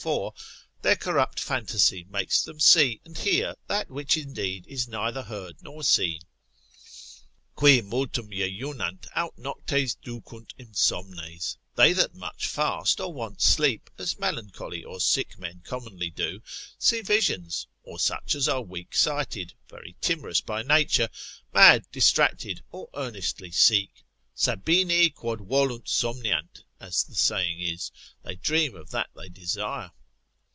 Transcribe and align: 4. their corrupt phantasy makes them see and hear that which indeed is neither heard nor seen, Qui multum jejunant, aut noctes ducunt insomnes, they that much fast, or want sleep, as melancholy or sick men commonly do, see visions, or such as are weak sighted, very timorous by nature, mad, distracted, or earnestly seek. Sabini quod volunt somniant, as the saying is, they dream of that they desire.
4. 0.01 0.33
their 0.81 0.95
corrupt 0.95 1.39
phantasy 1.39 2.05
makes 2.05 2.41
them 2.41 2.59
see 2.59 2.99
and 3.05 3.19
hear 3.19 3.53
that 3.67 3.87
which 3.91 4.17
indeed 4.17 4.65
is 4.65 4.87
neither 4.87 5.21
heard 5.21 5.57
nor 5.61 5.83
seen, 5.83 6.19
Qui 7.55 7.83
multum 7.83 8.31
jejunant, 8.35 9.05
aut 9.15 9.37
noctes 9.37 9.95
ducunt 10.03 10.55
insomnes, 10.57 11.55
they 11.75 11.93
that 11.93 12.15
much 12.15 12.47
fast, 12.47 12.99
or 12.99 13.13
want 13.13 13.43
sleep, 13.43 13.91
as 13.99 14.17
melancholy 14.17 14.83
or 14.83 14.99
sick 14.99 15.37
men 15.37 15.61
commonly 15.63 16.09
do, 16.09 16.41
see 16.79 17.01
visions, 17.01 17.67
or 17.83 17.99
such 17.99 18.33
as 18.33 18.49
are 18.49 18.63
weak 18.63 18.95
sighted, 18.95 19.53
very 19.69 19.95
timorous 20.01 20.41
by 20.41 20.63
nature, 20.63 21.09
mad, 21.53 21.85
distracted, 21.91 22.63
or 22.71 22.89
earnestly 22.95 23.51
seek. 23.51 24.03
Sabini 24.35 25.13
quod 25.13 25.41
volunt 25.47 25.85
somniant, 25.85 26.63
as 26.79 27.03
the 27.03 27.13
saying 27.13 27.61
is, 27.61 27.91
they 28.23 28.35
dream 28.35 28.75
of 28.75 28.89
that 28.89 29.07
they 29.15 29.29
desire. 29.29 29.91